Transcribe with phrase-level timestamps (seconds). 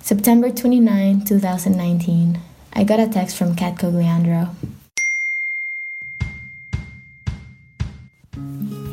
[0.00, 2.40] September 29, 2019.
[2.72, 4.54] I got a text from Kat Cogliandro.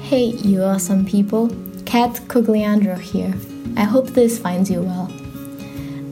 [0.01, 1.49] Hey, you awesome people.
[1.85, 3.33] Kat Cogliandro here.
[3.77, 5.11] I hope this finds you well.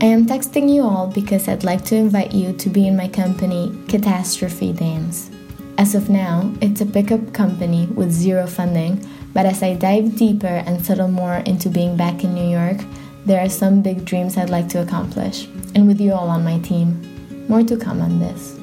[0.01, 3.07] I am texting you all because I'd like to invite you to be in my
[3.07, 5.29] company, Catastrophe Dance.
[5.77, 9.03] As of now, it's a pickup company with zero funding,
[9.33, 12.77] but as I dive deeper and settle more into being back in New York,
[13.25, 15.45] there are some big dreams I'd like to accomplish,
[15.75, 16.99] and with you all on my team.
[17.47, 18.59] More to come on this.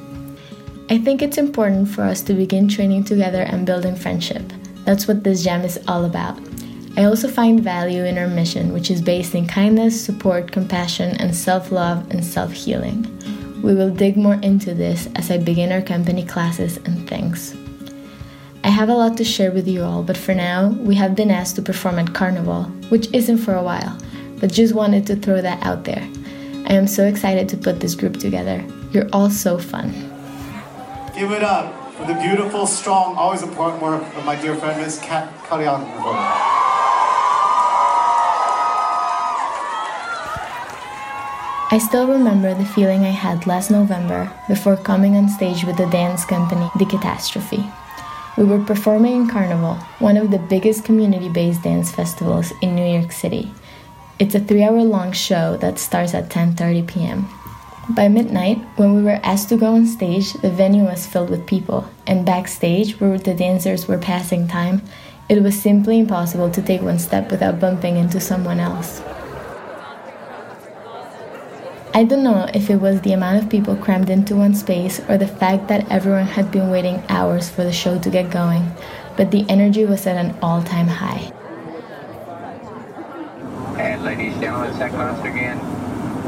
[0.89, 4.43] I think it's important for us to begin training together and building friendship.
[4.85, 6.37] That's what this jam is all about.
[6.97, 11.35] I also find value in our mission, which is based in kindness, support, compassion, and
[11.35, 13.07] self love and self healing.
[13.63, 17.55] We will dig more into this as I begin our company classes and things.
[18.63, 21.31] I have a lot to share with you all, but for now, we have been
[21.31, 23.97] asked to perform at Carnival, which isn't for a while,
[24.41, 26.01] but just wanted to throw that out there.
[26.65, 28.65] I am so excited to put this group together.
[28.91, 29.91] You're all so fun.
[31.15, 34.99] Give it up for the beautiful, strong, always important work of my dear friend Miss
[34.99, 36.49] Kat Cogliandro.
[41.73, 45.85] I still remember the feeling I had last November before coming on stage with the
[45.85, 47.63] dance company, The Catastrophe.
[48.37, 52.99] We were performing in Carnival, one of the biggest community based dance festivals in New
[52.99, 53.53] York City.
[54.21, 57.27] It's a three hour long show that starts at 10.30 p.m.
[57.89, 61.47] By midnight, when we were asked to go on stage, the venue was filled with
[61.47, 64.83] people, and backstage, where the dancers were passing time,
[65.27, 69.01] it was simply impossible to take one step without bumping into someone else.
[71.95, 75.17] I don't know if it was the amount of people crammed into one space or
[75.17, 78.71] the fact that everyone had been waiting hours for the show to get going,
[79.17, 81.33] but the energy was at an all time high.
[84.11, 85.57] And ladies gentlemen, second monster again.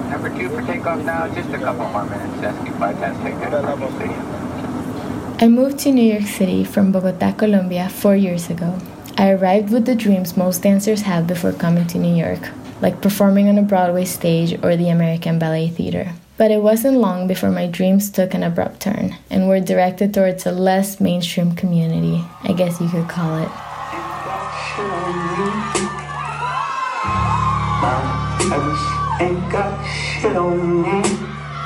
[0.10, 2.40] Number two for takeoff now, just a couple more minutes.
[2.40, 5.38] SQ5 has taken at Stadium.
[5.42, 8.80] I moved to New York City from Bogota, Colombia, four years ago.
[9.18, 12.50] I arrived with the dreams most dancers have before coming to New York
[12.84, 16.12] like performing on a Broadway stage or the American Ballet Theater.
[16.38, 20.46] But it wasn't long before my dreams took an abrupt turn and were directed towards
[20.46, 23.50] a less mainstream community, I guess you could call it.
[29.20, 31.02] Ain't got shit on me,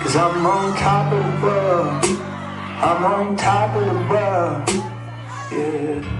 [0.01, 2.03] cause I'm on top of the world.
[2.79, 4.69] I'm on top of the world.
[5.51, 6.13] Yeah.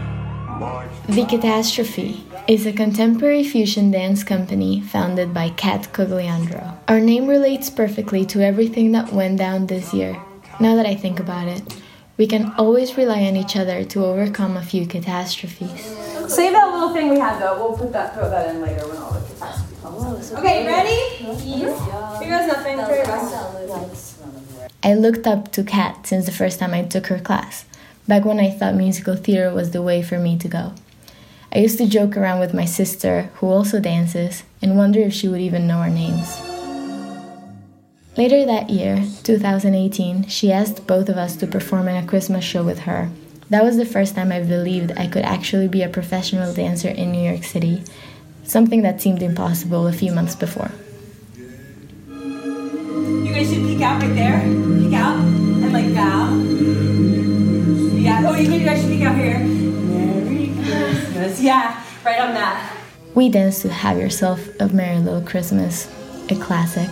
[1.07, 6.77] The Catastrophe is a contemporary fusion dance company founded by Kat Cogliandro.
[6.87, 10.19] Our name relates perfectly to everything that went down this year.
[10.59, 11.61] Now that I think about it,
[12.17, 15.83] we can always rely on each other to overcome a few catastrophes.
[16.27, 17.55] Save that little thing we had though.
[17.57, 19.26] We'll put that throw that in later when all the catastrophes come.
[19.39, 20.99] Okay, ready?
[21.45, 22.19] Yes.
[22.19, 22.79] Here goes nothing.
[24.83, 27.65] I looked up to Kat since the first time I took her class
[28.07, 30.73] back when I thought musical theater was the way for me to go.
[31.53, 35.27] I used to joke around with my sister, who also dances, and wonder if she
[35.27, 36.39] would even know our names.
[38.17, 42.63] Later that year, 2018, she asked both of us to perform in a Christmas show
[42.63, 43.09] with her.
[43.49, 47.11] That was the first time I believed I could actually be a professional dancer in
[47.11, 47.83] New York City,
[48.47, 50.71] something that seemed impossible a few months before.
[52.07, 54.39] You guys should peek out right there.
[54.41, 56.33] Peek out and like bow.
[57.99, 58.23] Yeah.
[58.25, 59.39] Oh, you guys should be out here.
[59.39, 61.41] Merry Christmas.
[61.47, 62.73] Yeah, right on that.
[63.13, 65.87] We danced to Have Yourself a Merry Little Christmas,
[66.29, 66.89] a classic.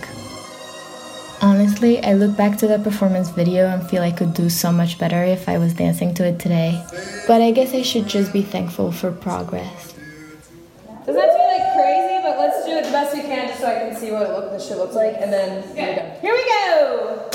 [1.42, 4.98] Honestly, I look back to that performance video and feel I could do so much
[4.98, 6.84] better if I was dancing to it today.
[7.28, 9.95] But I guess I should just be thankful for progress.
[13.66, 16.20] So I can see what it look, this shit looks like, and then yeah.
[16.22, 17.32] here we go.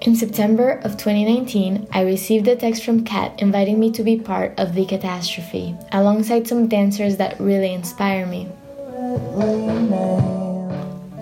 [0.00, 4.58] In September of 2019, I received a text from Kat inviting me to be part
[4.58, 8.48] of the catastrophe, alongside some dancers that really inspire me.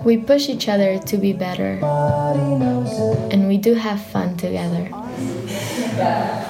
[0.04, 1.80] We push each other to be better,
[3.32, 4.99] and we do have fun together.
[6.00, 6.46] I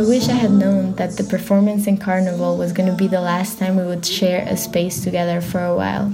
[0.00, 3.60] wish I had known that the performance in Carnival was going to be the last
[3.60, 6.12] time we would share a space together for a while.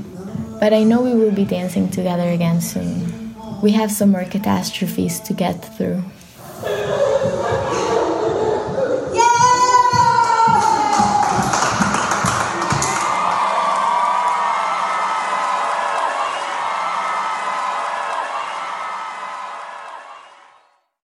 [0.60, 3.34] But I know we will be dancing together again soon.
[3.62, 6.04] We have some more catastrophes to get through.